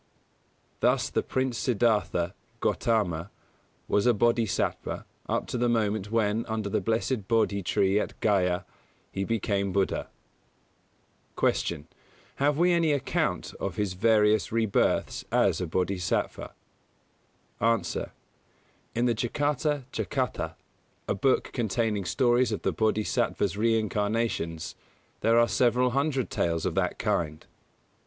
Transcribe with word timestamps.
Thus 0.79 1.11
the 1.11 1.21
Prince 1.21 1.59
Siddhartha 1.59 2.31
Gautama 2.59 3.29
was 3.87 4.07
a 4.07 4.15
Bōdhisattva 4.15 5.05
up 5.29 5.45
to 5.45 5.59
the 5.59 5.69
moment 5.69 6.09
when, 6.09 6.43
under 6.47 6.69
the 6.69 6.81
blessed 6.81 7.27
Bōdhi 7.27 7.63
tree 7.63 7.99
at 7.99 8.19
Gayā, 8.19 8.65
he 9.11 9.23
became 9.23 9.71
Buddha. 9.71 10.09
111. 11.35 11.83
Q. 11.83 11.87
Have 12.37 12.57
we 12.57 12.71
any 12.71 12.93
account 12.93 13.53
of 13.59 13.75
his 13.75 13.93
various 13.93 14.51
rebirths 14.51 15.23
as 15.31 15.61
a 15.61 15.67
Bodhisattva? 15.67 16.55
A. 17.59 17.79
In 18.95 19.05
the 19.05 19.13
Jātakatthakathā, 19.13 20.55
a 21.07 21.13
book 21.13 21.51
containing 21.53 22.05
stories 22.05 22.51
of 22.51 22.63
the 22.63 22.73
Bōdhisattva's 22.73 23.55
reincarnations, 23.55 24.73
there 25.19 25.37
are 25.37 25.47
several 25.47 25.91
hundred 25.91 26.31
tales 26.31 26.65
of 26.65 26.73
that 26.73 26.97
kind. 26.97 27.45